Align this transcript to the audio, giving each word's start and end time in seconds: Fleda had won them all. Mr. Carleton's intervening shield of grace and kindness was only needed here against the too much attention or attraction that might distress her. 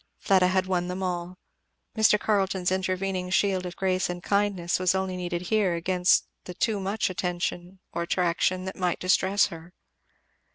Fleda 0.17 0.47
had 0.47 0.65
won 0.65 0.87
them 0.87 1.03
all. 1.03 1.37
Mr. 1.95 2.19
Carleton's 2.19 2.71
intervening 2.71 3.29
shield 3.29 3.67
of 3.67 3.75
grace 3.75 4.09
and 4.09 4.23
kindness 4.23 4.79
was 4.79 4.95
only 4.95 5.15
needed 5.15 5.43
here 5.43 5.75
against 5.75 6.25
the 6.45 6.55
too 6.55 6.79
much 6.79 7.07
attention 7.11 7.77
or 7.93 8.01
attraction 8.01 8.65
that 8.65 8.75
might 8.75 8.99
distress 8.99 9.45
her. 9.53 9.73